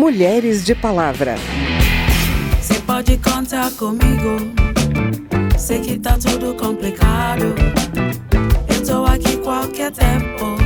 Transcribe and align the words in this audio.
Mulheres 0.00 0.64
de 0.64 0.74
Palavra. 0.74 1.34
Você 2.58 2.80
pode 2.80 3.18
contar 3.18 3.70
comigo. 3.72 4.50
Sei 5.58 5.78
que 5.78 5.98
tá 5.98 6.16
tudo 6.16 6.54
complicado. 6.54 7.54
Eu 8.66 8.86
tô 8.86 9.04
aqui 9.04 9.36
qualquer 9.36 9.92
tempo. 9.92 10.56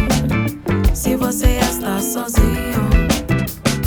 Se 0.95 1.17
você 1.17 1.59
está 1.59 1.99
sozinho. 1.99 2.89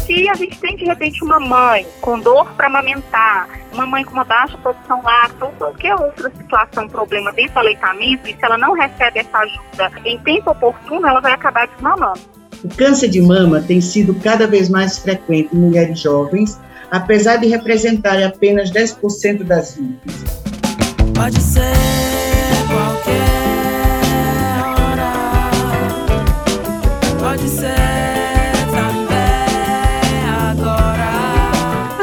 Se 0.06 0.28
a 0.28 0.34
gente 0.34 0.60
tem 0.60 0.76
de 0.76 0.84
repente 0.84 1.24
uma 1.24 1.40
mãe 1.40 1.88
com 2.02 2.20
dor 2.20 2.46
para 2.58 2.68
amamentar, 2.68 3.48
uma 3.72 3.86
mãe 3.86 4.04
com 4.04 4.12
uma 4.12 4.26
baixa 4.26 4.58
produção 4.58 5.02
láctea 5.02 5.46
ou 5.46 5.52
qualquer 5.54 5.96
outra 5.96 6.30
situação, 6.30 6.90
problema 6.90 7.32
dentro 7.32 7.54
do 7.54 7.60
aleitamento, 7.60 8.28
e 8.28 8.34
se 8.34 8.44
ela 8.44 8.58
não 8.58 8.74
recebe 8.74 9.20
essa 9.20 9.38
ajuda 9.38 9.94
em 10.04 10.20
tempo 10.20 10.52
oportuno, 10.52 11.08
ela 11.08 11.22
vai 11.22 11.32
acabar 11.32 11.70
desmamando. 11.70 12.20
O 12.64 12.70
câncer 12.70 13.10
de 13.10 13.22
mama 13.22 13.62
tem 13.62 13.80
sido 13.80 14.16
cada 14.16 14.48
vez 14.48 14.70
mais 14.70 14.98
frequente 14.98 15.50
em 15.54 15.58
mulheres 15.58 16.00
jovens, 16.00 16.58
apesar 16.92 17.38
de 17.38 17.48
representarem 17.48 18.26
apenas 18.26 18.72
10% 18.72 19.44
das 19.44 19.76
vítimas. 19.76 20.42
Pode 21.14 21.42
ser 21.42 21.74
qualquer 22.68 23.27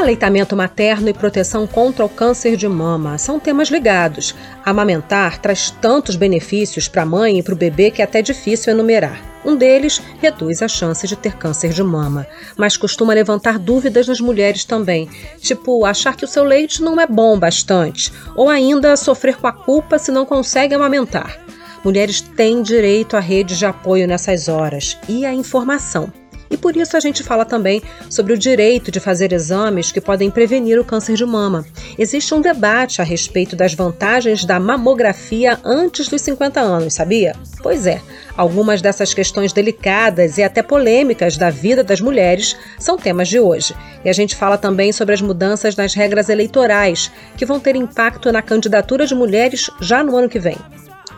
Aleitamento 0.05 0.55
materno 0.55 1.09
e 1.09 1.15
proteção 1.15 1.67
contra 1.67 2.05
o 2.05 2.11
câncer 2.11 2.57
de 2.59 2.69
mama 2.69 3.17
são 3.17 3.41
temas 3.41 3.69
ligados. 3.69 4.35
Amamentar 4.63 5.39
traz 5.39 5.71
tantos 5.71 6.15
benefícios 6.15 6.87
para 6.87 7.05
a 7.05 7.07
mãe 7.07 7.39
e 7.39 7.43
para 7.43 7.55
o 7.55 7.57
bebê 7.57 7.91
que 7.91 8.03
é 8.03 8.05
até 8.05 8.21
difícil 8.21 8.75
enumerar. 8.75 9.19
Um 9.47 9.57
deles 9.57 10.03
reduz 10.21 10.61
a 10.61 10.69
chance 10.69 11.07
de 11.09 11.17
ter 11.17 11.39
câncer 11.39 11.71
de 11.71 11.83
mama, 11.83 12.27
mas 12.55 12.77
costuma 12.77 13.15
levantar 13.15 13.59
dúvidas 13.59 14.07
nas 14.07 14.21
mulheres 14.21 14.67
também, 14.67 15.09
tipo 15.41 15.87
achar 15.87 16.15
que 16.15 16.27
o 16.27 16.29
seu 16.29 16.45
leite 16.45 16.83
não 16.83 17.01
é 17.01 17.07
bom 17.07 17.39
bastante, 17.39 18.13
ou 18.37 18.51
ainda 18.51 18.99
sofrer 18.99 19.39
com 19.39 19.47
a 19.47 19.53
culpa 19.53 19.99
se 19.99 20.13
não 20.13 20.27
consegue 20.27 20.75
amamentar. 20.75 21.41
Mulheres 21.83 22.21
têm 22.21 22.61
direito 22.61 23.17
à 23.17 23.21
rede 23.21 23.57
de 23.57 23.65
apoio 23.65 24.07
nessas 24.07 24.49
horas 24.49 24.99
e 25.09 25.25
à 25.25 25.33
informação. 25.33 26.13
E 26.55 26.57
por 26.57 26.77
isso 26.77 26.97
a 26.97 27.01
gente 27.01 27.25
fala 27.25 27.45
também 27.45 27.83
sobre 28.09 28.33
o 28.33 28.39
direito 28.39 28.89
de 28.89 29.01
fazer 29.01 29.33
exames 29.33 29.91
que 29.91 30.01
podem 30.01 30.31
prevenir 30.31 30.79
o 30.79 30.85
câncer 30.85 31.17
de 31.17 31.27
mama. 31.27 31.67
Existe 31.99 32.33
um 32.33 32.41
debate 32.41 33.03
a 33.03 33.05
respeito 33.05 33.57
das 33.57 33.75
vantagens 33.75 34.45
da 34.45 34.61
mamografia 34.61 35.59
antes 35.65 36.07
dos 36.07 36.23
50 36.23 36.61
anos, 36.61 36.95
sabia? 36.95 37.35
Pois 37.61 37.89
é, 37.89 38.01
algumas 38.37 38.81
dessas 38.81 39.13
questões 39.13 39.53
delicadas 39.53 40.39
e 40.39 40.45
até 40.45 40.63
polêmicas 40.63 41.37
da 41.37 41.51
vida 41.51 41.83
das 41.83 42.01
mulheres 42.01 42.57
são 42.79 42.97
temas 42.97 43.27
de 43.27 43.41
hoje. 43.41 43.75
E 44.05 44.09
a 44.09 44.13
gente 44.13 44.37
fala 44.37 44.57
também 44.57 44.93
sobre 44.93 45.13
as 45.13 45.21
mudanças 45.21 45.75
nas 45.75 45.93
regras 45.93 46.29
eleitorais, 46.29 47.11
que 47.37 47.45
vão 47.45 47.59
ter 47.59 47.75
impacto 47.75 48.31
na 48.31 48.43
candidatura 48.43 49.09
de 49.09 49.15
mulheres 49.17 49.69
já 49.81 50.05
no 50.05 50.17
ano 50.17 50.29
que 50.29 50.39
vem. 50.39 50.57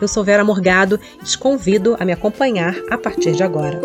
Eu 0.01 0.07
sou 0.07 0.23
Vera 0.23 0.43
Morgado 0.43 0.99
e 1.21 1.25
te 1.25 1.37
convido 1.37 1.95
a 1.99 2.05
me 2.05 2.11
acompanhar 2.11 2.75
a 2.89 2.97
partir 2.97 3.33
de 3.33 3.43
agora. 3.43 3.79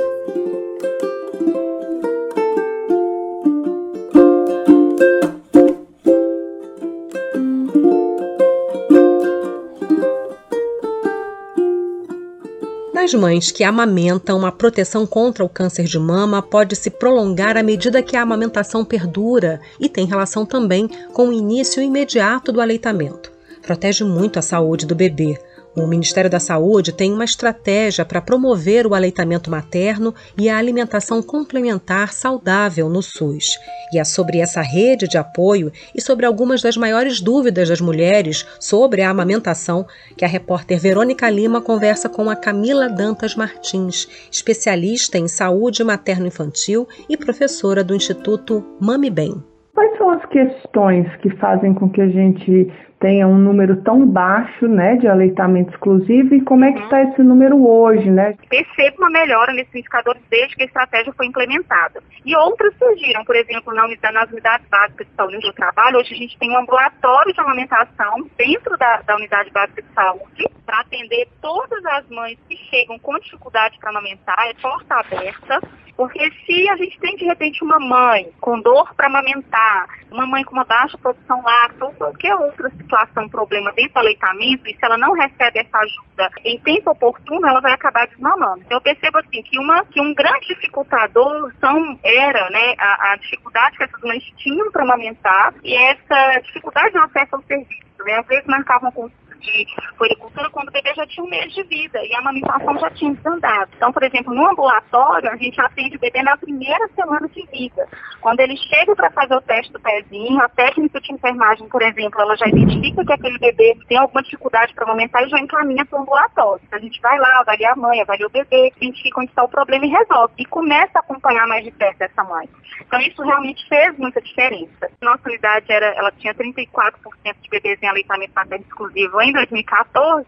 Nas 13.02 13.14
mães 13.14 13.50
que 13.50 13.64
amamentam, 13.64 14.46
a 14.46 14.52
proteção 14.52 15.04
contra 15.04 15.44
o 15.44 15.48
câncer 15.48 15.86
de 15.86 15.98
mama 15.98 16.40
pode 16.40 16.76
se 16.76 16.88
prolongar 16.88 17.56
à 17.56 17.62
medida 17.62 18.00
que 18.00 18.16
a 18.16 18.22
amamentação 18.22 18.84
perdura 18.84 19.60
e 19.80 19.88
tem 19.88 20.06
relação 20.06 20.46
também 20.46 20.88
com 21.12 21.26
o 21.26 21.32
início 21.32 21.82
imediato 21.82 22.52
do 22.52 22.60
aleitamento. 22.60 23.32
Protege 23.60 24.04
muito 24.04 24.38
a 24.38 24.42
saúde 24.42 24.86
do 24.86 24.94
bebê. 24.94 25.36
O 25.74 25.86
Ministério 25.86 26.28
da 26.28 26.38
Saúde 26.38 26.92
tem 26.92 27.10
uma 27.12 27.24
estratégia 27.24 28.04
para 28.04 28.20
promover 28.20 28.86
o 28.86 28.94
aleitamento 28.94 29.50
materno 29.50 30.14
e 30.36 30.50
a 30.50 30.58
alimentação 30.58 31.22
complementar 31.22 32.12
saudável 32.12 32.90
no 32.90 33.02
SUS. 33.02 33.58
E 33.90 33.98
é 33.98 34.04
sobre 34.04 34.38
essa 34.38 34.60
rede 34.60 35.08
de 35.08 35.16
apoio 35.16 35.72
e 35.94 36.00
sobre 36.00 36.26
algumas 36.26 36.60
das 36.60 36.76
maiores 36.76 37.22
dúvidas 37.22 37.70
das 37.70 37.80
mulheres 37.80 38.44
sobre 38.60 39.00
a 39.00 39.08
amamentação 39.08 39.86
que 40.14 40.26
a 40.26 40.28
repórter 40.28 40.78
Verônica 40.78 41.28
Lima 41.30 41.62
conversa 41.62 42.06
com 42.06 42.28
a 42.28 42.36
Camila 42.36 42.90
Dantas 42.90 43.34
Martins, 43.34 44.06
especialista 44.30 45.16
em 45.16 45.26
saúde 45.26 45.82
materno-infantil 45.82 46.86
e 47.08 47.16
professora 47.16 47.82
do 47.82 47.94
Instituto 47.94 48.62
Mami 48.78 49.08
Bem. 49.08 49.51
Quais 49.74 49.96
são 49.96 50.10
as 50.10 50.24
questões 50.26 51.06
que 51.16 51.30
fazem 51.36 51.72
com 51.72 51.88
que 51.88 52.02
a 52.02 52.08
gente 52.08 52.70
tenha 53.00 53.26
um 53.26 53.38
número 53.38 53.82
tão 53.82 54.06
baixo, 54.06 54.68
né, 54.68 54.96
de 54.96 55.08
aleitamento 55.08 55.72
exclusivo 55.72 56.34
e 56.34 56.42
como 56.42 56.64
é 56.64 56.72
que 56.72 56.82
está 56.82 57.02
esse 57.02 57.22
número 57.22 57.66
hoje, 57.66 58.08
né? 58.10 58.36
Percebo 58.48 58.98
uma 58.98 59.10
melhora 59.10 59.52
nesses 59.52 59.74
indicadores 59.74 60.22
desde 60.30 60.54
que 60.54 60.62
a 60.62 60.66
estratégia 60.66 61.12
foi 61.14 61.26
implementada. 61.26 62.02
E 62.24 62.36
outras 62.36 62.76
surgiram, 62.76 63.24
por 63.24 63.34
exemplo, 63.34 63.74
na 63.74 63.86
unidade, 63.86 64.14
nas 64.14 64.30
unidades 64.30 64.68
básicas 64.68 65.06
de 65.06 65.14
saúde 65.14 65.46
eu 65.46 65.52
trabalho, 65.54 65.98
hoje 65.98 66.14
a 66.14 66.18
gente 66.18 66.38
tem 66.38 66.50
um 66.50 66.58
ambulatório 66.58 67.32
de 67.32 67.40
amamentação 67.40 68.30
dentro 68.36 68.76
da, 68.76 69.00
da 69.00 69.16
unidade 69.16 69.50
básica 69.50 69.82
de 69.82 69.92
saúde 69.94 70.44
para 70.66 70.80
atender 70.80 71.28
todas 71.40 71.84
as 71.86 72.08
mães 72.08 72.38
que 72.48 72.56
chegam 72.70 72.98
com 72.98 73.18
dificuldade 73.18 73.78
para 73.80 73.90
amamentar, 73.90 74.46
é 74.48 74.54
porta 74.60 74.94
aberta. 74.96 75.60
Porque 75.96 76.30
se 76.46 76.68
a 76.70 76.76
gente 76.76 76.98
tem 76.98 77.16
de 77.16 77.24
repente 77.24 77.62
uma 77.62 77.78
mãe 77.78 78.30
com 78.40 78.60
dor 78.60 78.94
para 78.94 79.06
amamentar, 79.06 79.88
uma 80.10 80.26
mãe 80.26 80.44
com 80.44 80.52
uma 80.52 80.64
baixa 80.64 80.96
produção 80.98 81.42
láctea 81.42 81.84
ou 81.84 81.92
qualquer 81.92 82.34
outra 82.34 82.70
situação, 82.70 83.28
problema 83.28 83.72
dentro 83.72 83.94
do 83.94 83.98
aleitamento, 83.98 84.68
e 84.68 84.74
se 84.74 84.84
ela 84.84 84.96
não 84.96 85.12
recebe 85.12 85.58
essa 85.58 85.78
ajuda 85.78 86.30
em 86.44 86.58
tempo 86.60 86.90
oportuno, 86.90 87.46
ela 87.46 87.60
vai 87.60 87.72
acabar 87.72 88.06
desmamando. 88.06 88.62
Então, 88.64 88.78
eu 88.78 88.82
percebo 88.82 89.18
assim 89.18 89.42
que, 89.42 89.58
uma, 89.58 89.84
que 89.86 90.00
um 90.00 90.14
grande 90.14 90.48
dificultador 90.48 91.52
são, 91.60 91.98
era 92.02 92.50
né, 92.50 92.74
a, 92.78 93.12
a 93.12 93.16
dificuldade 93.16 93.76
que 93.76 93.84
essas 93.84 94.00
mães 94.02 94.24
tinham 94.36 94.70
para 94.70 94.82
amamentar 94.82 95.54
e 95.62 95.74
essa 95.74 96.40
dificuldade 96.40 96.92
de 96.92 96.98
acesso 96.98 97.36
ao 97.36 97.42
serviço. 97.42 97.92
Né? 98.04 98.18
Às 98.18 98.26
vezes 98.26 98.46
marcavam 98.46 98.90
com 98.92 99.10
de 99.42 99.66
puericultura 99.98 100.48
quando 100.50 100.68
o 100.68 100.72
bebê 100.72 100.92
já 100.94 101.06
tinha 101.06 101.24
um 101.24 101.28
mês 101.28 101.52
de 101.52 101.62
vida 101.64 101.98
e 102.04 102.14
a 102.14 102.18
amamentação 102.20 102.78
já 102.78 102.90
tinha 102.90 103.14
desandado. 103.14 103.70
Então, 103.76 103.92
por 103.92 104.02
exemplo, 104.02 104.34
no 104.34 104.48
ambulatório, 104.48 105.30
a 105.30 105.36
gente 105.36 105.60
atende 105.60 105.96
o 105.96 106.00
bebê 106.00 106.22
na 106.22 106.36
primeira 106.36 106.88
semana 106.94 107.28
de 107.28 107.46
vida. 107.46 107.86
Quando 108.20 108.40
ele 108.40 108.56
chega 108.56 108.94
para 108.94 109.10
fazer 109.10 109.34
o 109.34 109.40
teste 109.40 109.72
do 109.72 109.80
pezinho, 109.80 110.40
a 110.40 110.48
técnica 110.48 111.00
de 111.00 111.12
enfermagem, 111.12 111.68
por 111.68 111.82
exemplo, 111.82 112.20
ela 112.20 112.36
já 112.36 112.46
identifica 112.46 113.04
que 113.04 113.12
aquele 113.12 113.38
bebê 113.38 113.76
tem 113.88 113.98
alguma 113.98 114.22
dificuldade 114.22 114.72
para 114.74 114.84
amamentar 114.84 115.22
e 115.24 115.28
já 115.28 115.38
encaminha 115.38 115.84
para 115.84 115.98
o 115.98 116.02
ambulatório. 116.02 116.62
Então, 116.66 116.78
a 116.78 116.82
gente 116.82 117.00
vai 117.00 117.18
lá, 117.18 117.40
avalia 117.40 117.72
a 117.72 117.76
mãe, 117.76 118.00
avalia 118.00 118.26
o 118.26 118.30
bebê, 118.30 118.72
identifica 118.80 119.20
onde 119.20 119.30
está 119.30 119.42
o 119.42 119.48
problema 119.48 119.84
e 119.86 119.88
resolve. 119.88 120.34
E 120.38 120.44
começa 120.44 120.92
a 120.96 121.00
acompanhar 121.00 121.46
mais 121.46 121.64
de 121.64 121.70
perto 121.72 122.02
essa 122.02 122.24
mãe. 122.24 122.48
Então, 122.80 123.00
isso 123.00 123.22
realmente 123.22 123.66
fez 123.68 123.96
muita 123.98 124.20
diferença. 124.20 124.90
Nossa 125.00 125.28
unidade 125.28 125.66
era, 125.68 125.86
ela 125.86 126.12
tinha 126.12 126.34
34% 126.34 126.92
de 127.40 127.50
bebês 127.50 127.82
em 127.82 127.86
aleitamento 127.86 128.32
materno 128.34 128.64
exclusivo 128.64 129.20
em 129.20 129.31
2014, 129.32 130.26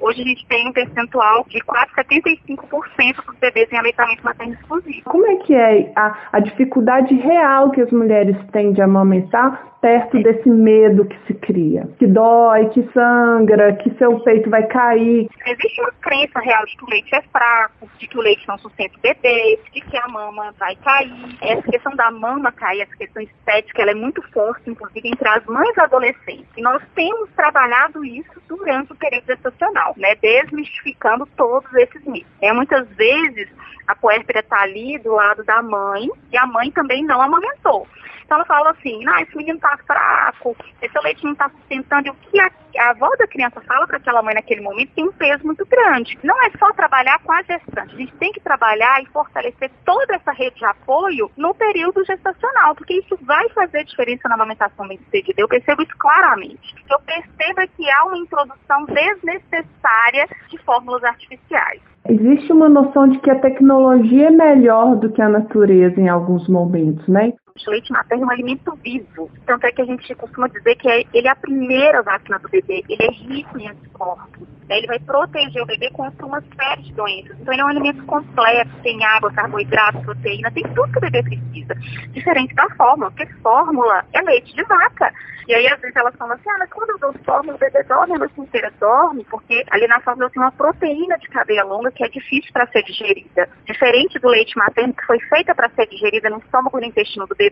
hoje 0.00 0.22
a 0.22 0.24
gente 0.24 0.46
tem 0.46 0.68
um 0.68 0.72
percentual 0.72 1.44
de 1.48 1.60
quase 1.60 1.90
75% 1.92 3.24
dos 3.26 3.36
bebês 3.40 3.72
em 3.72 3.76
aleitamento 3.76 4.24
materno 4.24 4.54
exclusivo. 4.54 5.02
Como 5.04 5.26
é 5.26 5.36
que 5.36 5.54
é 5.54 5.92
a, 5.96 6.16
a 6.32 6.40
dificuldade 6.40 7.14
real 7.14 7.70
que 7.70 7.80
as 7.80 7.90
mulheres 7.90 8.36
têm 8.52 8.72
de 8.72 8.82
amamentar 8.82 9.75
perto 9.86 10.20
desse 10.20 10.50
medo 10.50 11.04
que 11.04 11.16
se 11.28 11.34
cria? 11.34 11.88
Que 11.96 12.08
dói, 12.08 12.68
que 12.70 12.82
sangra, 12.92 13.72
que 13.76 13.88
seu 13.98 14.18
peito 14.18 14.50
vai 14.50 14.66
cair. 14.66 15.28
Existe 15.46 15.80
uma 15.80 15.92
crença 16.00 16.40
real 16.40 16.66
de 16.66 16.76
que 16.76 16.84
o 16.84 16.90
leite 16.90 17.14
é 17.14 17.22
fraco, 17.22 17.88
de 17.96 18.08
que 18.08 18.18
o 18.18 18.20
leite 18.20 18.48
não 18.48 18.58
sustenta 18.58 18.98
o 18.98 19.00
bebê, 19.00 19.60
de 19.72 19.80
que 19.80 19.96
a 19.96 20.08
mama 20.08 20.52
vai 20.58 20.74
cair. 20.74 21.38
Essa 21.40 21.62
questão 21.62 21.94
da 21.94 22.10
mama 22.10 22.50
cair, 22.50 22.80
essa 22.80 22.96
questão 22.96 23.22
estética, 23.22 23.82
ela 23.82 23.92
é 23.92 23.94
muito 23.94 24.20
forte, 24.32 24.68
inclusive 24.68 25.06
entre 25.06 25.28
as 25.28 25.46
mães 25.46 25.78
adolescentes. 25.78 26.48
E 26.56 26.62
nós 26.62 26.82
temos 26.96 27.30
trabalhado 27.36 28.04
isso 28.04 28.42
durante 28.48 28.92
o 28.92 28.96
período 28.96 29.26
gestacional, 29.26 29.94
né? 29.96 30.16
Desmistificando 30.16 31.26
todos 31.36 31.72
esses 31.74 32.04
mitos. 32.04 32.32
É, 32.42 32.52
muitas 32.52 32.88
vezes 32.96 33.48
a 33.86 33.94
puérpera 33.94 34.40
está 34.40 34.62
ali 34.62 34.98
do 34.98 35.12
lado 35.12 35.44
da 35.44 35.62
mãe 35.62 36.08
e 36.32 36.36
a 36.36 36.44
mãe 36.44 36.72
também 36.72 37.04
não 37.04 37.22
amamentou. 37.22 37.86
Então 38.26 38.38
ela 38.38 38.44
fala 38.44 38.70
assim, 38.70 39.00
ah, 39.08 39.22
esse 39.22 39.36
menino 39.36 39.58
tá 39.60 39.78
fraco, 39.86 40.56
esse 40.82 40.98
leite 41.00 41.24
não 41.24 41.34
tá 41.34 41.48
sustentando. 41.48 42.08
E 42.08 42.10
o 42.10 42.14
que 42.14 42.40
a, 42.40 42.50
a 42.80 42.90
avó 42.90 43.08
da 43.16 43.26
criança 43.26 43.60
fala 43.60 43.86
para 43.86 43.98
aquela 43.98 44.20
mãe 44.20 44.34
naquele 44.34 44.60
momento 44.60 44.92
tem 44.94 45.04
um 45.08 45.12
peso 45.12 45.46
muito 45.46 45.64
grande. 45.64 46.18
Não 46.24 46.36
é 46.42 46.50
só 46.58 46.72
trabalhar 46.72 47.20
com 47.20 47.32
a 47.32 47.42
gestante, 47.42 47.94
a 47.94 47.98
gente 47.98 48.14
tem 48.16 48.32
que 48.32 48.40
trabalhar 48.40 49.00
e 49.00 49.06
fortalecer 49.06 49.70
toda 49.84 50.16
essa 50.16 50.32
rede 50.32 50.56
de 50.56 50.64
apoio 50.64 51.30
no 51.36 51.54
período 51.54 52.04
gestacional, 52.04 52.74
porque 52.74 52.94
isso 52.94 53.16
vai 53.22 53.48
fazer 53.50 53.84
diferença 53.84 54.28
na 54.28 54.34
amamentação 54.34 54.88
bem 54.88 54.98
sucedida. 54.98 55.40
Eu 55.40 55.48
percebo 55.48 55.82
isso 55.82 55.96
claramente. 55.96 56.74
Eu 56.90 56.98
percebo 57.00 57.60
é 57.60 57.66
que 57.68 57.90
há 57.90 58.04
uma 58.04 58.18
introdução 58.18 58.84
desnecessária 58.86 60.28
de 60.48 60.58
fórmulas 60.58 61.04
artificiais. 61.04 61.80
Existe 62.08 62.52
uma 62.52 62.68
noção 62.68 63.08
de 63.08 63.18
que 63.18 63.30
a 63.30 63.38
tecnologia 63.40 64.28
é 64.28 64.30
melhor 64.30 64.96
do 64.96 65.10
que 65.10 65.22
a 65.22 65.28
natureza 65.28 66.00
em 66.00 66.08
alguns 66.08 66.48
momentos, 66.48 67.06
né? 67.08 67.32
O 67.66 67.70
leite 67.70 67.92
materno 67.92 68.24
é 68.24 68.26
um 68.26 68.30
alimento 68.30 68.74
vivo. 68.82 69.30
Tanto 69.46 69.66
é 69.66 69.72
que 69.72 69.82
a 69.82 69.84
gente 69.84 70.14
costuma 70.14 70.48
dizer 70.48 70.74
que 70.76 70.88
é, 70.88 71.04
ele 71.12 71.28
é 71.28 71.30
a 71.30 71.36
primeira 71.36 72.02
vacina 72.02 72.38
do 72.38 72.48
bebê. 72.48 72.84
Ele 72.88 73.02
é 73.02 73.10
rico 73.10 73.58
em 73.58 73.68
anticorpos. 73.68 74.48
Né? 74.68 74.78
Ele 74.78 74.86
vai 74.86 74.98
proteger 74.98 75.62
o 75.62 75.66
bebê 75.66 75.90
contra 75.90 76.26
uma 76.26 76.42
série 76.56 76.82
de 76.82 76.92
doenças. 76.92 77.36
Então, 77.40 77.52
ele 77.52 77.62
é 77.62 77.64
um 77.64 77.68
alimento 77.68 78.04
completo. 78.04 78.70
Tem 78.82 79.04
água, 79.04 79.32
carboidrato, 79.32 80.02
proteína, 80.02 80.50
tem 80.50 80.64
tudo 80.74 80.92
que 80.92 80.98
o 80.98 81.00
bebê 81.00 81.22
precisa. 81.22 81.74
Diferente 82.10 82.54
da 82.54 82.68
fórmula, 82.70 83.10
porque 83.10 83.26
fórmula 83.42 84.04
é 84.12 84.20
leite 84.22 84.54
de 84.54 84.62
vaca. 84.64 85.12
E 85.48 85.54
aí, 85.54 85.66
às 85.68 85.80
vezes, 85.80 85.94
elas 85.94 86.14
falam 86.16 86.34
assim, 86.34 86.50
ah, 86.50 86.56
mas 86.58 86.70
quando 86.70 86.90
eu 86.90 86.98
dou 86.98 87.12
fórmula, 87.24 87.54
o 87.54 87.58
bebê 87.58 87.80
dorme, 87.84 88.14
a 88.14 88.18
noite 88.18 88.40
inteira 88.40 88.72
dorme, 88.80 89.24
porque 89.30 89.64
ali 89.70 89.86
na 89.86 90.00
fórmula 90.00 90.28
tem 90.28 90.42
uma 90.42 90.50
proteína 90.50 91.16
de 91.18 91.28
cadeia 91.28 91.62
longa 91.62 91.92
que 91.92 92.02
é 92.02 92.08
difícil 92.08 92.52
para 92.52 92.66
ser 92.66 92.82
digerida. 92.82 93.48
Diferente 93.64 94.18
do 94.18 94.28
leite 94.28 94.58
materno, 94.58 94.92
que 94.92 95.06
foi 95.06 95.20
feita 95.20 95.54
para 95.54 95.70
ser 95.70 95.86
digerida 95.86 96.28
no 96.30 96.38
estômago 96.38 96.78
e 96.78 96.80
no 96.80 96.86
intestino 96.88 97.28
do 97.28 97.36
bebê. 97.36 97.45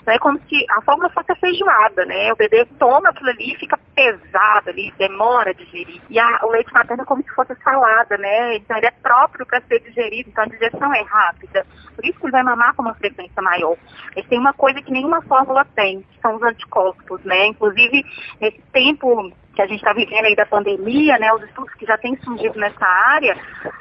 Então, 0.00 0.14
é 0.14 0.18
como 0.18 0.38
se 0.48 0.64
a 0.70 0.82
fórmula 0.82 1.10
fosse 1.10 1.32
a 1.32 1.36
feijoada, 1.36 2.04
né? 2.04 2.32
O 2.32 2.36
bebê 2.36 2.64
toma 2.78 3.10
aquilo 3.10 3.30
ali 3.30 3.56
fica 3.56 3.78
pesado 3.94 4.70
ali, 4.70 4.92
demora 4.98 5.50
a 5.50 5.54
digerir. 5.54 6.00
E 6.08 6.18
a, 6.18 6.40
o 6.44 6.50
leite 6.50 6.72
materno 6.72 7.02
é 7.02 7.06
como 7.06 7.22
se 7.22 7.30
fosse 7.30 7.54
salada, 7.62 8.16
né? 8.18 8.56
Então, 8.56 8.76
ele 8.76 8.86
é 8.86 8.90
próprio 8.90 9.46
para 9.46 9.60
ser 9.62 9.80
digerido, 9.80 10.30
então 10.30 10.44
a 10.44 10.48
digestão 10.48 10.92
é 10.94 11.02
rápida. 11.02 11.66
Por 11.94 12.04
isso 12.04 12.18
que 12.18 12.26
ele 12.26 12.32
vai 12.32 12.42
mamar 12.42 12.74
com 12.74 12.82
uma 12.82 12.94
frequência 12.94 13.42
maior. 13.42 13.76
Ele 14.16 14.26
tem 14.26 14.38
uma 14.38 14.52
coisa 14.52 14.80
que 14.82 14.92
nenhuma 14.92 15.22
fórmula 15.22 15.64
tem, 15.74 16.02
que 16.02 16.20
são 16.20 16.36
os 16.36 16.42
anticorpos, 16.42 17.22
né? 17.24 17.46
Inclusive, 17.46 18.04
nesse 18.40 18.60
tempo 18.72 19.32
que 19.54 19.62
a 19.62 19.66
gente 19.66 19.80
está 19.80 19.92
vivendo 19.92 20.24
aí 20.24 20.36
da 20.36 20.46
pandemia, 20.46 21.18
né, 21.18 21.32
os 21.32 21.42
estudos 21.42 21.74
que 21.74 21.84
já 21.84 21.98
têm 21.98 22.16
surgido 22.22 22.58
nessa 22.58 22.86
área 22.86 23.36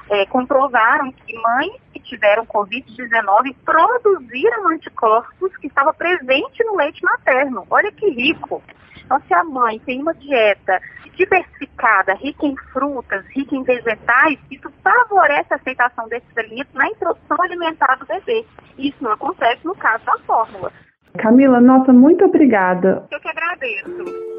é, 0.09 0.25
comprovaram 0.25 1.11
que 1.11 1.33
mães 1.37 1.71
que 1.99 2.09
tiveram 2.09 2.45
Covid-19 2.45 3.55
produziram 3.63 4.69
anticorpos 4.69 5.55
que 5.57 5.67
estavam 5.67 5.93
presentes 5.93 6.65
no 6.65 6.75
leite 6.75 7.03
materno. 7.03 7.65
Olha 7.69 7.91
que 7.91 8.09
rico. 8.09 8.63
Então, 9.05 9.21
se 9.27 9.33
a 9.33 9.43
mãe 9.43 9.79
tem 9.79 10.01
uma 10.01 10.13
dieta 10.13 10.79
diversificada, 11.15 12.13
rica 12.13 12.45
em 12.45 12.55
frutas, 12.71 13.25
rica 13.27 13.55
em 13.55 13.63
vegetais, 13.63 14.39
isso 14.49 14.71
favorece 14.81 15.53
a 15.53 15.57
aceitação 15.57 16.07
desses 16.07 16.37
alimentos 16.37 16.73
na 16.73 16.87
introdução 16.87 17.37
alimentar 17.41 17.95
do 17.95 18.05
bebê. 18.05 18.45
Isso 18.77 18.97
não 19.01 19.11
acontece 19.11 19.65
no 19.65 19.75
caso 19.75 20.05
da 20.05 20.17
fórmula. 20.19 20.71
Camila, 21.17 21.59
nossa, 21.59 21.91
muito 21.91 22.23
obrigada. 22.23 23.05
Eu 23.11 23.19
que 23.19 23.27
agradeço. 23.27 24.29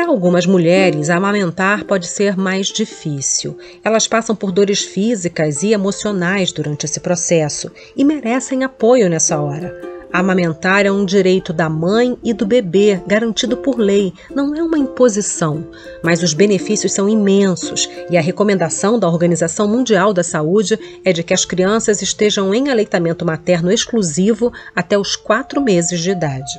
Para 0.00 0.08
algumas 0.08 0.46
mulheres, 0.46 1.10
amamentar 1.10 1.84
pode 1.84 2.06
ser 2.06 2.34
mais 2.34 2.68
difícil. 2.68 3.58
Elas 3.84 4.08
passam 4.08 4.34
por 4.34 4.50
dores 4.50 4.80
físicas 4.80 5.62
e 5.62 5.74
emocionais 5.74 6.52
durante 6.52 6.86
esse 6.86 6.98
processo 7.00 7.70
e 7.94 8.02
merecem 8.02 8.64
apoio 8.64 9.10
nessa 9.10 9.38
hora. 9.38 9.78
Amamentar 10.10 10.86
é 10.86 10.90
um 10.90 11.04
direito 11.04 11.52
da 11.52 11.68
mãe 11.68 12.16
e 12.24 12.32
do 12.32 12.46
bebê, 12.46 12.98
garantido 13.06 13.58
por 13.58 13.78
lei, 13.78 14.10
não 14.34 14.54
é 14.54 14.62
uma 14.62 14.78
imposição. 14.78 15.66
Mas 16.02 16.22
os 16.22 16.32
benefícios 16.32 16.94
são 16.94 17.06
imensos 17.06 17.86
e 18.08 18.16
a 18.16 18.22
recomendação 18.22 18.98
da 18.98 19.06
Organização 19.06 19.68
Mundial 19.68 20.14
da 20.14 20.24
Saúde 20.24 20.78
é 21.04 21.12
de 21.12 21.22
que 21.22 21.34
as 21.34 21.44
crianças 21.44 22.00
estejam 22.00 22.54
em 22.54 22.70
aleitamento 22.70 23.26
materno 23.26 23.70
exclusivo 23.70 24.50
até 24.74 24.96
os 24.96 25.14
quatro 25.14 25.60
meses 25.60 26.00
de 26.00 26.10
idade. 26.10 26.58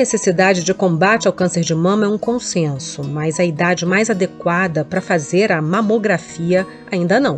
Necessidade 0.00 0.64
de 0.64 0.72
combate 0.72 1.28
ao 1.28 1.32
câncer 1.32 1.60
de 1.60 1.74
mama 1.74 2.06
é 2.06 2.08
um 2.08 2.16
consenso, 2.16 3.04
mas 3.04 3.38
a 3.38 3.44
idade 3.44 3.84
mais 3.84 4.08
adequada 4.08 4.82
para 4.82 4.98
fazer 4.98 5.52
a 5.52 5.60
mamografia 5.60 6.66
ainda 6.90 7.20
não 7.20 7.36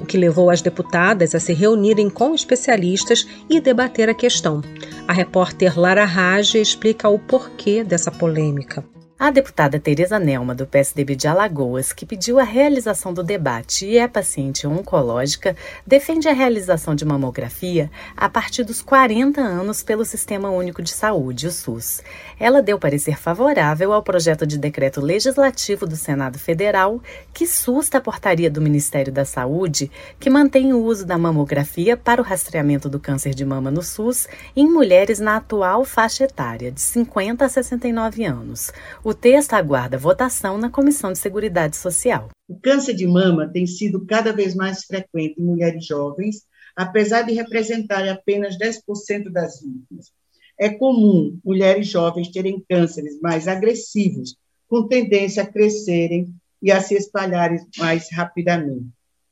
o 0.00 0.06
que 0.06 0.16
levou 0.16 0.48
as 0.48 0.62
deputadas 0.62 1.34
a 1.34 1.38
se 1.38 1.52
reunirem 1.52 2.08
com 2.08 2.34
especialistas 2.34 3.28
e 3.50 3.60
debater 3.60 4.08
a 4.08 4.14
questão. 4.14 4.62
A 5.06 5.12
repórter 5.12 5.78
Lara 5.78 6.06
Rage 6.06 6.58
explica 6.58 7.06
o 7.06 7.18
porquê 7.18 7.84
dessa 7.84 8.10
polêmica. 8.10 8.82
A 9.22 9.30
deputada 9.30 9.78
Tereza 9.78 10.18
Nelma, 10.18 10.54
do 10.54 10.66
PSDB 10.66 11.14
de 11.14 11.28
Alagoas, 11.28 11.92
que 11.92 12.06
pediu 12.06 12.38
a 12.38 12.42
realização 12.42 13.12
do 13.12 13.22
debate 13.22 13.84
e 13.84 13.98
é 13.98 14.08
paciente 14.08 14.66
oncológica, 14.66 15.54
defende 15.86 16.26
a 16.26 16.32
realização 16.32 16.94
de 16.94 17.04
mamografia 17.04 17.90
a 18.16 18.30
partir 18.30 18.64
dos 18.64 18.80
40 18.80 19.38
anos 19.38 19.82
pelo 19.82 20.06
Sistema 20.06 20.48
Único 20.48 20.80
de 20.80 20.90
Saúde, 20.90 21.48
o 21.48 21.50
SUS. 21.50 22.02
Ela 22.38 22.62
deu 22.62 22.78
parecer 22.78 23.18
favorável 23.18 23.92
ao 23.92 24.02
projeto 24.02 24.46
de 24.46 24.56
decreto 24.56 25.02
legislativo 25.02 25.86
do 25.86 25.96
Senado 25.96 26.38
Federal 26.38 26.98
que 27.34 27.46
susta 27.46 27.98
a 27.98 28.00
portaria 28.00 28.50
do 28.50 28.62
Ministério 28.62 29.12
da 29.12 29.26
Saúde, 29.26 29.90
que 30.18 30.30
mantém 30.30 30.72
o 30.72 30.82
uso 30.82 31.04
da 31.04 31.18
mamografia 31.18 31.94
para 31.94 32.22
o 32.22 32.24
rastreamento 32.24 32.88
do 32.88 32.98
câncer 32.98 33.34
de 33.34 33.44
mama 33.44 33.70
no 33.70 33.82
SUS 33.82 34.26
em 34.56 34.66
mulheres 34.66 35.18
na 35.18 35.36
atual 35.36 35.84
faixa 35.84 36.24
etária, 36.24 36.72
de 36.72 36.80
50 36.80 37.44
a 37.44 37.48
69 37.50 38.24
anos. 38.24 38.72
Texto 39.14 39.54
aguarda 39.54 39.96
votação 39.96 40.58
na 40.58 40.70
Comissão 40.70 41.12
de 41.12 41.18
Seguridade 41.18 41.76
Social. 41.76 42.28
O 42.48 42.58
câncer 42.58 42.94
de 42.94 43.06
mama 43.06 43.48
tem 43.48 43.66
sido 43.66 44.04
cada 44.04 44.32
vez 44.32 44.54
mais 44.54 44.84
frequente 44.84 45.40
em 45.40 45.44
mulheres 45.44 45.86
jovens, 45.86 46.44
apesar 46.76 47.22
de 47.22 47.32
representar 47.32 48.06
apenas 48.08 48.58
10% 48.58 49.30
das 49.30 49.60
vítimas. 49.60 50.12
É 50.58 50.68
comum 50.68 51.38
mulheres 51.44 51.86
jovens 51.86 52.30
terem 52.30 52.62
cânceres 52.68 53.20
mais 53.20 53.48
agressivos, 53.48 54.36
com 54.68 54.86
tendência 54.86 55.42
a 55.42 55.46
crescerem 55.46 56.32
e 56.62 56.70
a 56.70 56.80
se 56.80 56.94
espalharem 56.94 57.58
mais 57.78 58.08
rapidamente. 58.12 58.86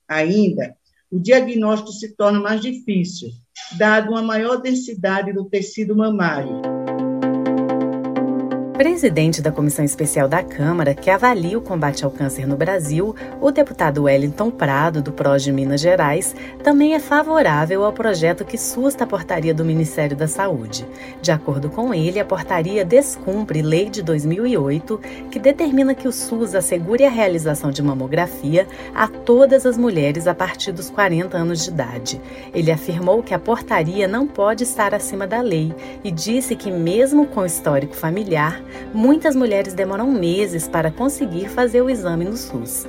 Ainda, 0.08 0.74
o 1.10 1.18
diagnóstico 1.18 1.92
se 1.92 2.14
torna 2.14 2.40
mais 2.40 2.60
difícil, 2.60 3.30
dado 3.76 4.10
uma 4.10 4.22
maior 4.22 4.56
densidade 4.56 5.32
do 5.32 5.44
tecido 5.44 5.94
mamário 5.94 6.77
Presidente 8.78 9.42
da 9.42 9.50
Comissão 9.50 9.84
Especial 9.84 10.28
da 10.28 10.40
Câmara, 10.40 10.94
que 10.94 11.10
avalia 11.10 11.58
o 11.58 11.60
combate 11.60 12.04
ao 12.04 12.12
câncer 12.12 12.46
no 12.46 12.56
Brasil, 12.56 13.12
o 13.40 13.50
deputado 13.50 14.04
Wellington 14.04 14.52
Prado, 14.52 15.02
do 15.02 15.10
PROS 15.10 15.42
de 15.42 15.50
Minas 15.50 15.80
Gerais, 15.80 16.32
também 16.62 16.94
é 16.94 17.00
favorável 17.00 17.84
ao 17.84 17.92
projeto 17.92 18.44
que 18.44 18.56
susta 18.56 19.02
a 19.02 19.06
portaria 19.06 19.52
do 19.52 19.64
Ministério 19.64 20.16
da 20.16 20.28
Saúde. 20.28 20.86
De 21.20 21.32
acordo 21.32 21.68
com 21.68 21.92
ele, 21.92 22.20
a 22.20 22.24
portaria 22.24 22.84
descumpre 22.84 23.62
lei 23.62 23.90
de 23.90 24.00
2008, 24.00 25.00
que 25.28 25.40
determina 25.40 25.92
que 25.92 26.06
o 26.06 26.12
SUS 26.12 26.54
assegure 26.54 27.04
a 27.04 27.10
realização 27.10 27.72
de 27.72 27.82
mamografia 27.82 28.64
a 28.94 29.08
todas 29.08 29.66
as 29.66 29.76
mulheres 29.76 30.28
a 30.28 30.36
partir 30.36 30.70
dos 30.70 30.88
40 30.88 31.36
anos 31.36 31.64
de 31.64 31.70
idade. 31.70 32.20
Ele 32.54 32.70
afirmou 32.70 33.24
que 33.24 33.34
a 33.34 33.40
portaria 33.40 34.06
não 34.06 34.24
pode 34.24 34.62
estar 34.62 34.94
acima 34.94 35.26
da 35.26 35.40
lei 35.40 35.74
e 36.04 36.12
disse 36.12 36.54
que, 36.54 36.70
mesmo 36.70 37.26
com 37.26 37.44
histórico 37.44 37.96
familiar, 37.96 38.67
muitas 38.92 39.34
mulheres 39.34 39.74
demoram 39.74 40.10
meses 40.10 40.68
para 40.68 40.90
conseguir 40.90 41.48
fazer 41.48 41.82
o 41.82 41.90
exame 41.90 42.24
no 42.24 42.36
SUS. 42.36 42.86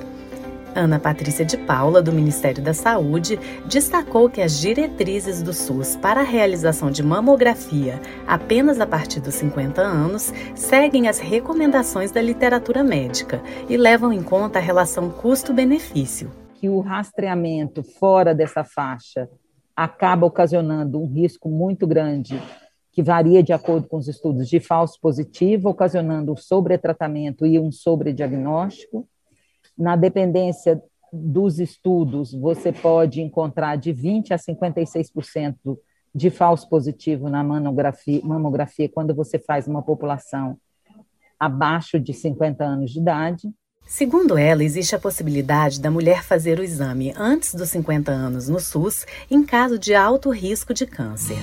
Ana 0.74 0.98
Patrícia 1.00 1.44
de 1.44 1.56
Paula, 1.56 2.00
do 2.00 2.12
Ministério 2.12 2.62
da 2.62 2.72
Saúde, 2.72 3.38
destacou 3.66 4.30
que 4.30 4.40
as 4.40 4.60
diretrizes 4.60 5.42
do 5.42 5.52
SUS 5.52 5.96
para 5.96 6.20
a 6.20 6.24
realização 6.24 6.90
de 6.90 7.02
mamografia 7.02 8.00
apenas 8.26 8.80
a 8.80 8.86
partir 8.86 9.20
dos 9.20 9.34
50 9.34 9.80
anos 9.80 10.32
seguem 10.54 11.08
as 11.08 11.18
recomendações 11.18 12.10
da 12.10 12.22
literatura 12.22 12.84
médica 12.84 13.42
e 13.68 13.76
levam 13.76 14.12
em 14.12 14.22
conta 14.22 14.58
a 14.58 14.62
relação 14.62 15.10
custo-benefício. 15.10 16.30
Que 16.54 16.68
o 16.68 16.80
rastreamento 16.80 17.82
fora 17.82 18.34
dessa 18.34 18.62
faixa 18.62 19.28
acaba 19.74 20.26
ocasionando 20.26 21.00
um 21.00 21.06
risco 21.06 21.48
muito 21.48 21.86
grande 21.86 22.40
que 22.92 23.02
varia 23.02 23.42
de 23.42 23.52
acordo 23.52 23.86
com 23.86 23.96
os 23.96 24.08
estudos 24.08 24.48
de 24.48 24.58
falso 24.58 24.98
positivo, 25.00 25.68
ocasionando 25.68 26.32
um 26.32 26.36
sobretratamento 26.36 27.46
e 27.46 27.58
um 27.58 27.70
sobrediagnóstico. 27.70 29.08
Na 29.78 29.96
dependência 29.96 30.82
dos 31.12 31.58
estudos, 31.58 32.32
você 32.32 32.72
pode 32.72 33.20
encontrar 33.20 33.76
de 33.76 33.92
20% 33.92 34.32
a 34.32 34.36
56% 34.36 35.78
de 36.14 36.30
falso 36.30 36.68
positivo 36.68 37.28
na 37.28 37.42
mamografia, 37.42 38.20
mamografia 38.24 38.88
quando 38.88 39.14
você 39.14 39.38
faz 39.38 39.68
uma 39.68 39.82
população 39.82 40.58
abaixo 41.38 41.98
de 41.98 42.12
50 42.12 42.64
anos 42.64 42.90
de 42.90 42.98
idade. 42.98 43.50
Segundo 43.86 44.36
ela, 44.36 44.62
existe 44.62 44.94
a 44.94 45.00
possibilidade 45.00 45.80
da 45.80 45.90
mulher 45.90 46.22
fazer 46.22 46.60
o 46.60 46.62
exame 46.62 47.12
antes 47.16 47.54
dos 47.54 47.70
50 47.70 48.12
anos 48.12 48.48
no 48.48 48.60
SUS 48.60 49.06
em 49.30 49.44
caso 49.44 49.78
de 49.78 49.94
alto 49.94 50.30
risco 50.30 50.74
de 50.74 50.86
câncer. 50.86 51.38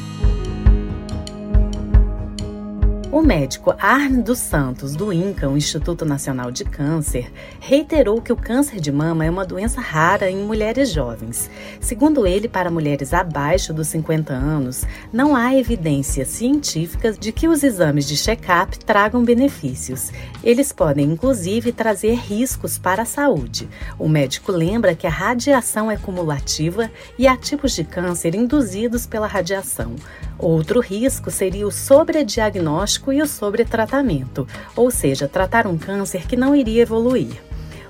O 3.18 3.22
médico 3.24 3.74
Arne 3.80 4.22
dos 4.22 4.38
Santos, 4.38 4.96
do 4.96 5.12
INCA, 5.12 5.50
o 5.50 5.58
Instituto 5.58 6.06
Nacional 6.06 6.52
de 6.52 6.64
Câncer, 6.64 7.34
reiterou 7.60 8.22
que 8.22 8.32
o 8.32 8.36
câncer 8.36 8.80
de 8.80 8.92
mama 8.92 9.26
é 9.26 9.30
uma 9.30 9.44
doença 9.44 9.82
rara 9.82 10.30
em 10.30 10.38
mulheres 10.46 10.92
jovens. 10.92 11.50
Segundo 11.82 12.28
ele, 12.28 12.48
para 12.48 12.70
mulheres 12.70 13.16
abaixo 13.16 13.74
dos 13.74 13.88
50 13.88 14.32
anos, 14.32 14.86
não 15.12 15.36
há 15.36 15.56
evidências 15.56 16.28
científicas 16.28 17.18
de 17.18 17.32
que 17.32 17.48
os 17.48 17.64
exames 17.64 18.08
de 18.08 18.16
check-up 18.16 18.78
tragam 18.86 19.24
benefícios. 19.24 20.12
Eles 20.44 20.72
podem, 20.72 21.12
inclusive, 21.12 21.72
trazer 21.72 22.14
riscos 22.14 22.78
para 22.78 23.02
a 23.02 23.06
saúde. 23.06 23.68
O 23.98 24.08
médico 24.08 24.52
lembra 24.52 24.94
que 24.94 25.08
a 25.08 25.10
radiação 25.10 25.90
é 25.90 25.98
cumulativa 25.98 26.92
e 27.18 27.28
há 27.28 27.36
tipos 27.36 27.72
de 27.72 27.84
câncer 27.84 28.36
induzidos 28.36 29.08
pela 29.08 29.26
radiação. 29.26 29.96
Outro 30.40 30.80
risco 30.80 31.32
seria 31.32 31.66
o 31.66 31.72
sobrediagnóstico 31.72 33.12
e 33.12 33.22
o 33.22 33.28
sobretratamento, 33.28 34.48
ou 34.76 34.92
seja, 34.92 35.28
tratar 35.28 35.66
um 35.66 35.78
câncer 35.78 36.28
que 36.28 36.36
não 36.36 36.56
iria 36.56 36.84
evoluir. 36.84 37.42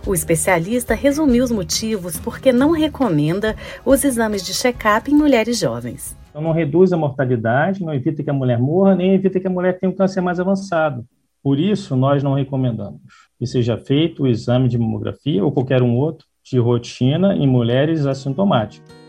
O 0.06 0.14
especialista 0.14 0.96
resumiu 0.96 1.44
os 1.44 1.52
motivos 1.52 2.18
porque 2.18 2.54
não 2.54 2.72
recomenda 2.72 3.56
os 3.84 4.06
exames 4.06 4.46
de 4.46 4.54
check-up 4.54 5.12
em 5.12 5.16
mulheres 5.16 5.60
jovens. 5.60 6.18
Então, 6.30 6.42
não 6.42 6.54
reduz 6.54 6.94
a 6.94 6.98
mortalidade, 6.98 7.84
não 7.84 7.94
evita 7.94 8.24
que 8.24 8.30
a 8.30 8.34
mulher 8.34 8.58
morra, 8.58 8.96
nem 8.96 9.14
evita 9.14 9.40
que 9.40 9.48
a 9.48 9.50
mulher 9.50 9.78
tenha 9.78 9.92
um 9.92 9.96
câncer 9.96 10.22
mais 10.22 10.40
avançado. 10.40 11.04
Por 11.44 11.60
isso, 11.60 11.96
nós 11.96 12.24
não 12.24 12.36
recomendamos 12.36 13.02
que 13.38 13.46
seja 13.46 13.78
feito 13.78 14.24
o 14.24 14.28
exame 14.28 14.70
de 14.70 14.78
mamografia 14.78 15.44
ou 15.44 15.52
qualquer 15.52 15.82
um 15.82 15.96
outro 15.96 16.26
de 16.44 16.58
rotina 16.58 17.36
em 17.36 17.46
mulheres 17.46 18.06
assintomáticas. 18.06 19.07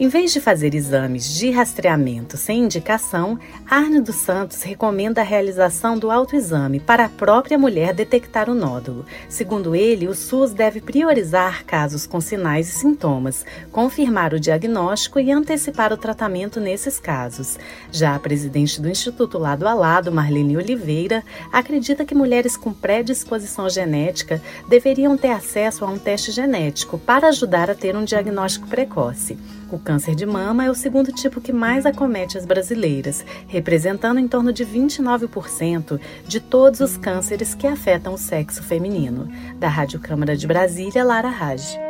Em 0.00 0.08
vez 0.08 0.32
de 0.32 0.40
fazer 0.40 0.74
exames 0.74 1.28
de 1.28 1.50
rastreamento 1.50 2.38
sem 2.38 2.60
indicação, 2.60 3.38
Arne 3.68 4.00
dos 4.00 4.14
Santos 4.14 4.62
recomenda 4.62 5.20
a 5.20 5.24
realização 5.24 5.98
do 5.98 6.10
autoexame 6.10 6.80
para 6.80 7.04
a 7.04 7.08
própria 7.10 7.58
mulher 7.58 7.92
detectar 7.92 8.48
o 8.48 8.54
nódulo. 8.54 9.04
Segundo 9.28 9.76
ele, 9.76 10.08
o 10.08 10.14
SUS 10.14 10.54
deve 10.54 10.80
priorizar 10.80 11.66
casos 11.66 12.06
com 12.06 12.18
sinais 12.18 12.70
e 12.70 12.78
sintomas, 12.78 13.44
confirmar 13.70 14.32
o 14.32 14.40
diagnóstico 14.40 15.20
e 15.20 15.30
antecipar 15.30 15.92
o 15.92 15.98
tratamento 15.98 16.60
nesses 16.60 16.98
casos. 16.98 17.58
Já 17.92 18.14
a 18.14 18.18
presidente 18.18 18.80
do 18.80 18.88
Instituto 18.88 19.36
Lado 19.36 19.68
a 19.68 19.74
Lado, 19.74 20.10
Marlene 20.10 20.56
Oliveira, 20.56 21.22
acredita 21.52 22.06
que 22.06 22.14
mulheres 22.14 22.56
com 22.56 22.72
predisposição 22.72 23.68
genética 23.68 24.40
deveriam 24.66 25.18
ter 25.18 25.32
acesso 25.32 25.84
a 25.84 25.88
um 25.88 25.98
teste 25.98 26.32
genético 26.32 26.96
para 26.96 27.28
ajudar 27.28 27.70
a 27.70 27.74
ter 27.74 27.94
um 27.94 28.02
diagnóstico 28.02 28.66
precoce. 28.66 29.36
O 29.72 29.78
câncer 29.78 30.16
de 30.16 30.26
mama 30.26 30.64
é 30.64 30.70
o 30.70 30.74
segundo 30.74 31.12
tipo 31.12 31.40
que 31.40 31.52
mais 31.52 31.86
acomete 31.86 32.36
as 32.36 32.44
brasileiras, 32.44 33.24
representando 33.46 34.18
em 34.18 34.26
torno 34.26 34.52
de 34.52 34.66
29% 34.66 36.00
de 36.26 36.40
todos 36.40 36.80
os 36.80 36.96
cânceres 36.96 37.54
que 37.54 37.68
afetam 37.68 38.14
o 38.14 38.18
sexo 38.18 38.64
feminino. 38.64 39.28
Da 39.58 39.68
Rádio 39.68 40.00
Câmara 40.00 40.36
de 40.36 40.46
Brasília, 40.46 41.04
Lara 41.04 41.28
Raj. 41.28 41.89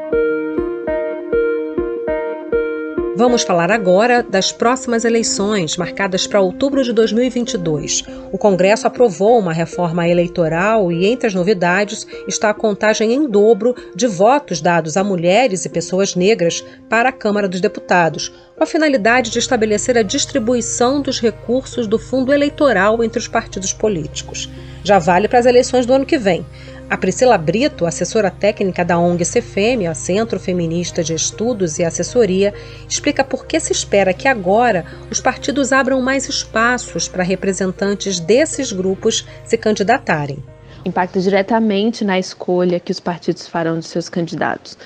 Vamos 3.21 3.43
falar 3.43 3.71
agora 3.71 4.23
das 4.23 4.51
próximas 4.51 5.05
eleições, 5.05 5.77
marcadas 5.77 6.27
para 6.27 6.41
outubro 6.41 6.83
de 6.83 6.91
2022. 6.91 8.03
O 8.33 8.39
Congresso 8.39 8.87
aprovou 8.87 9.39
uma 9.39 9.53
reforma 9.53 10.09
eleitoral 10.09 10.91
e, 10.91 11.05
entre 11.05 11.27
as 11.27 11.35
novidades, 11.35 12.07
está 12.27 12.49
a 12.49 12.55
contagem 12.55 13.13
em 13.13 13.29
dobro 13.29 13.77
de 13.95 14.07
votos 14.07 14.63
dados 14.63 14.97
a 14.97 15.05
mulheres 15.05 15.67
e 15.67 15.69
pessoas 15.69 16.15
negras 16.15 16.65
para 16.89 17.11
a 17.11 17.13
Câmara 17.13 17.47
dos 17.47 17.61
Deputados, 17.61 18.33
com 18.57 18.65
a 18.65 18.67
finalidade 18.67 19.31
de 19.31 19.39
estabelecer 19.39 19.99
a 19.99 20.03
distribuição 20.03 21.03
dos 21.03 21.21
recursos 21.21 21.87
do 21.87 21.99
fundo 21.99 22.33
eleitoral 22.33 23.05
entre 23.05 23.19
os 23.19 23.29
partidos 23.29 23.75
políticos. 23.75 24.49
Já 24.83 24.99
vale 24.99 25.29
para 25.29 25.41
as 25.41 25.45
eleições 25.45 25.85
do 25.85 25.93
ano 25.93 26.07
que 26.07 26.17
vem. 26.17 26.47
A 26.91 26.97
Priscila 26.97 27.39
Brito, 27.39 27.87
assessora 27.87 28.33
técnica 28.33 28.85
da 28.85 28.99
ONG 28.99 29.25
CFM, 29.25 29.95
Centro 29.95 30.41
Feminista 30.41 31.05
de 31.05 31.15
Estudos 31.15 31.79
e 31.79 31.85
Assessoria, 31.85 32.53
explica 32.89 33.23
por 33.23 33.47
que 33.47 33.61
se 33.61 33.71
espera 33.71 34.13
que 34.13 34.27
agora 34.27 34.85
os 35.09 35.21
partidos 35.21 35.73
abram 35.73 36.03
mais 36.03 36.29
espaços 36.29 37.07
para 37.07 37.23
representantes 37.23 38.19
desses 38.19 38.73
grupos 38.73 39.25
se 39.45 39.57
candidatarem 39.57 40.43
impacta 40.85 41.21
diretamente 41.21 42.05
na 42.05 42.19
escolha 42.19 42.81
que 42.81 42.93
os 42.93 43.01
partidos 43.01 43.47
farão 43.47 43.79
de 43.79 43.87
seus 43.87 44.09
candidatos. 44.09 44.79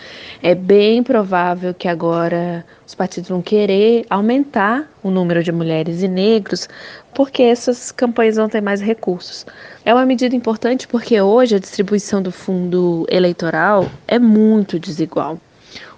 É 0.42 0.54
bem 0.54 1.02
provável 1.02 1.72
que 1.72 1.88
agora 1.88 2.64
os 2.86 2.94
partidos 2.94 3.30
vão 3.30 3.40
querer 3.40 4.04
aumentar 4.10 4.88
o 5.02 5.10
número 5.10 5.42
de 5.42 5.52
mulheres 5.52 6.02
e 6.02 6.08
negros, 6.08 6.68
porque 7.14 7.42
essas 7.42 7.92
campanhas 7.92 8.36
vão 8.36 8.48
ter 8.48 8.60
mais 8.60 8.80
recursos. 8.80 9.46
É 9.84 9.94
uma 9.94 10.04
medida 10.04 10.34
importante 10.34 10.88
porque 10.88 11.20
hoje 11.20 11.56
a 11.56 11.58
distribuição 11.58 12.20
do 12.20 12.32
fundo 12.32 13.06
eleitoral 13.08 13.88
é 14.08 14.18
muito 14.18 14.78
desigual. 14.78 15.38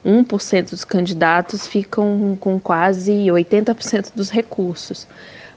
1% 0.04 0.70
dos 0.70 0.84
candidatos 0.84 1.66
ficam 1.66 2.36
com 2.38 2.60
quase 2.60 3.12
80% 3.12 4.12
dos 4.14 4.30
recursos. 4.30 5.08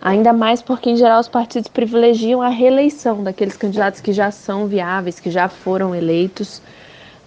Ainda 0.01 0.32
mais 0.32 0.62
porque, 0.62 0.89
em 0.89 0.96
geral, 0.96 1.20
os 1.20 1.27
partidos 1.27 1.68
privilegiam 1.68 2.41
a 2.41 2.48
reeleição 2.48 3.22
daqueles 3.22 3.58
candidatos 3.58 4.00
que 4.00 4.13
já 4.13 4.32
são 4.32 4.65
viáveis, 4.65 5.20
que 5.20 5.29
já 5.29 5.50
foram 5.50 5.94
eleitos. 5.94 6.62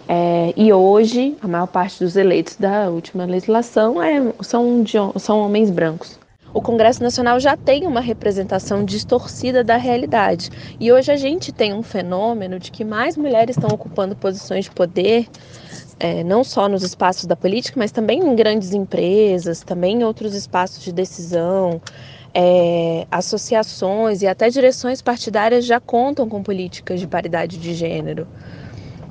É, 0.07 0.53
e 0.57 0.73
hoje, 0.73 1.37
a 1.41 1.47
maior 1.47 1.67
parte 1.67 2.03
dos 2.03 2.15
eleitos 2.17 2.55
da 2.55 2.89
última 2.89 3.25
legislação 3.25 4.01
é, 4.01 4.33
são, 4.41 4.81
de, 4.81 4.97
são 5.17 5.39
homens 5.39 5.69
brancos. 5.69 6.19
O 6.51 6.61
Congresso 6.61 7.01
Nacional 7.01 7.39
já 7.39 7.55
tem 7.55 7.87
uma 7.87 7.99
representação 7.99 8.83
distorcida 8.83 9.63
da 9.63 9.77
realidade. 9.77 10.49
E 10.79 10.91
hoje 10.91 11.11
a 11.11 11.15
gente 11.15 11.51
tem 11.51 11.73
um 11.73 11.81
fenômeno 11.81 12.59
de 12.59 12.71
que 12.71 12.83
mais 12.83 13.15
mulheres 13.15 13.55
estão 13.55 13.73
ocupando 13.73 14.15
posições 14.15 14.65
de 14.65 14.71
poder, 14.71 15.27
é, 15.99 16.23
não 16.23 16.43
só 16.43 16.67
nos 16.67 16.83
espaços 16.83 17.25
da 17.25 17.35
política, 17.35 17.79
mas 17.79 17.91
também 17.91 18.19
em 18.19 18.35
grandes 18.35 18.73
empresas, 18.73 19.61
também 19.61 20.01
em 20.01 20.03
outros 20.03 20.35
espaços 20.35 20.83
de 20.83 20.91
decisão 20.91 21.81
é, 22.33 23.05
associações 23.11 24.21
e 24.21 24.27
até 24.27 24.49
direções 24.49 25.01
partidárias 25.01 25.65
já 25.65 25.79
contam 25.79 26.27
com 26.27 26.41
políticas 26.41 26.99
de 26.99 27.07
paridade 27.07 27.57
de 27.57 27.73
gênero, 27.73 28.27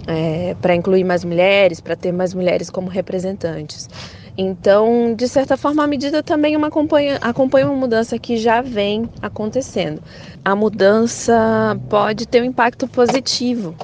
é, 0.07 0.57
para 0.61 0.75
incluir 0.75 1.05
mais 1.05 1.25
mulheres, 1.25 1.81
para 1.81 1.95
ter 1.95 2.13
mais 2.13 2.35
mulheres 2.35 2.69
como 2.69 2.89
representantes. 2.89 3.89
Então, 4.37 5.15
de 5.15 5.29
certa 5.29 5.57
forma, 5.57 5.85
a 5.85 5.87
medida 5.87 6.23
também 6.23 6.57
uma 6.57 6.69
acompanha, 6.69 7.19
acompanha 7.21 7.67
uma 7.67 7.77
mudança 7.77 8.19
que 8.19 8.39
já 8.39 8.63
vem 8.63 9.09
acontecendo. 9.21 10.03
A 10.45 10.57
mudança 10.57 11.79
pode 11.91 12.27
ter 12.27 12.41
um 12.41 12.47
impacto 12.47 12.89
positivo 12.89 13.75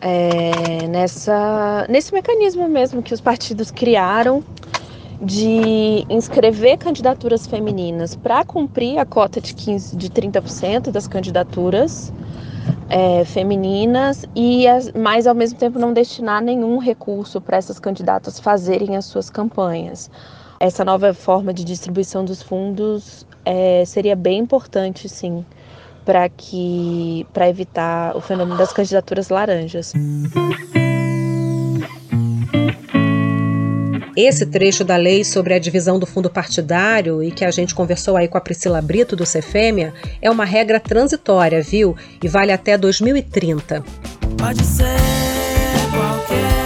é, 0.00 0.86
nessa, 0.88 1.86
nesse 1.88 2.12
mecanismo 2.12 2.68
mesmo 2.68 3.02
que 3.02 3.14
os 3.14 3.20
partidos 3.20 3.70
criaram 3.70 4.44
de 5.22 6.04
inscrever 6.10 6.76
candidaturas 6.78 7.46
femininas 7.46 8.16
para 8.16 8.44
cumprir 8.44 8.98
a 8.98 9.06
cota 9.06 9.40
de, 9.40 9.54
15, 9.54 9.96
de 9.96 10.10
30% 10.10 10.90
das 10.90 11.06
candidaturas 11.06 12.12
é, 12.90 13.24
femininas, 13.24 14.26
e 14.34 14.66
as, 14.66 14.92
mas 14.92 15.26
ao 15.26 15.34
mesmo 15.34 15.58
tempo 15.58 15.78
não 15.78 15.92
destinar 15.92 16.42
nenhum 16.42 16.78
recurso 16.78 17.40
para 17.40 17.56
essas 17.56 17.78
candidatas 17.78 18.40
fazerem 18.40 18.96
as 18.96 19.04
suas 19.04 19.30
campanhas. 19.30 20.10
Essa 20.60 20.84
nova 20.84 21.14
forma 21.14 21.54
de 21.54 21.64
distribuição 21.64 22.24
dos 22.24 22.42
fundos 22.42 23.26
é, 23.44 23.84
seria 23.86 24.14
bem 24.14 24.40
importante, 24.40 25.08
sim, 25.08 25.44
para 26.04 26.28
que 26.28 27.26
para 27.32 27.48
evitar 27.48 28.16
o 28.16 28.20
fenômeno 28.20 28.58
das 28.58 28.72
candidaturas 28.72 29.28
laranjas. 29.28 29.92
Esse 34.16 34.44
trecho 34.44 34.84
da 34.84 34.96
lei 34.96 35.24
sobre 35.24 35.54
a 35.54 35.58
divisão 35.58 35.98
do 35.98 36.06
fundo 36.06 36.28
partidário 36.28 37.22
e 37.22 37.30
que 37.30 37.44
a 37.44 37.50
gente 37.50 37.74
conversou 37.74 38.16
aí 38.16 38.28
com 38.28 38.36
a 38.36 38.40
Priscila 38.40 38.82
Brito 38.82 39.16
do 39.16 39.24
Cefêmia 39.24 39.94
é 40.20 40.30
uma 40.30 40.44
regra 40.44 40.78
transitória, 40.78 41.62
viu? 41.62 41.96
E 42.22 42.28
vale 42.28 42.52
até 42.52 42.76
2030. 42.76 43.82
Pode 44.38 44.64
ser 44.64 44.84
qualquer 45.92 46.61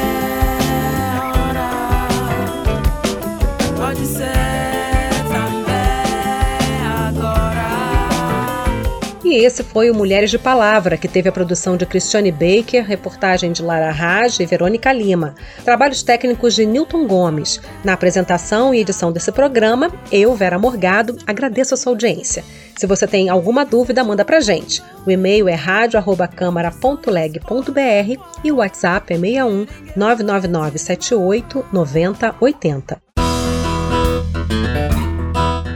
Esse 9.39 9.63
foi 9.63 9.91
o 9.91 9.95
Mulheres 9.95 10.31
de 10.31 10.39
Palavra, 10.39 10.97
que 10.97 11.07
teve 11.07 11.29
a 11.29 11.33
produção 11.33 11.77
de 11.77 11.85
Cristiane 11.85 12.33
Baker, 12.33 12.83
reportagem 12.83 13.53
de 13.53 13.63
Lara 13.63 13.91
Raj 13.91 14.41
e 14.41 14.47
Verônica 14.47 14.91
Lima, 14.91 15.35
trabalhos 15.63 16.03
técnicos 16.03 16.55
de 16.55 16.65
Newton 16.65 17.07
Gomes. 17.07 17.61
Na 17.85 17.93
apresentação 17.93 18.73
e 18.73 18.81
edição 18.81 19.13
desse 19.13 19.31
programa, 19.31 19.93
eu, 20.11 20.35
Vera 20.35 20.59
Morgado, 20.59 21.19
agradeço 21.27 21.75
a 21.75 21.77
sua 21.77 21.93
audiência. 21.93 22.43
Se 22.79 22.87
você 22.87 23.07
tem 23.07 23.29
alguma 23.29 23.63
dúvida, 23.63 24.03
manda 24.03 24.25
pra 24.25 24.41
gente. 24.41 24.83
O 25.07 25.11
e-mail 25.11 25.51
é 25.51 25.55
radio@câmara.leg.br 25.55 28.23
e 28.43 28.51
o 28.51 28.57
WhatsApp 28.57 29.13
é 29.13 29.19
61 29.19 29.67
999 29.95 30.79
78 30.79 31.63
90 31.71 32.37
80. 32.41 33.06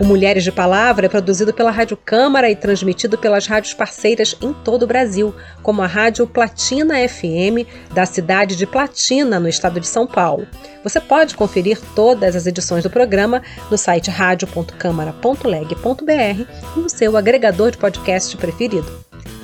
O 0.00 0.04
Mulheres 0.04 0.42
de 0.42 0.50
Palavra 0.50 1.04
é 1.04 1.08
produzido 1.10 1.52
pela 1.52 1.70
Rádio 1.70 1.94
Câmara 1.94 2.50
e 2.50 2.56
transmitido 2.56 3.18
pelas 3.18 3.46
rádios 3.46 3.74
parceiras 3.74 4.34
em 4.40 4.50
todo 4.50 4.84
o 4.84 4.86
Brasil, 4.86 5.34
como 5.62 5.82
a 5.82 5.86
Rádio 5.86 6.26
Platina 6.26 7.06
FM, 7.06 7.68
da 7.92 8.06
cidade 8.06 8.56
de 8.56 8.66
Platina, 8.66 9.38
no 9.38 9.46
estado 9.46 9.78
de 9.78 9.86
São 9.86 10.06
Paulo. 10.06 10.46
Você 10.82 10.98
pode 10.98 11.34
conferir 11.34 11.78
todas 11.94 12.34
as 12.34 12.46
edições 12.46 12.82
do 12.82 12.88
programa 12.88 13.42
no 13.70 13.76
site 13.76 14.10
radio.câmara.leg.br 14.10 16.46
e 16.76 16.80
no 16.80 16.88
seu 16.88 17.14
agregador 17.14 17.70
de 17.70 17.76
podcast 17.76 18.34
preferido. 18.38 18.90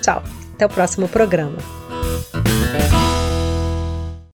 Tchau, 0.01 0.23
até 0.55 0.65
o 0.65 0.71
próximo 0.71 1.07
programa. 1.07 1.59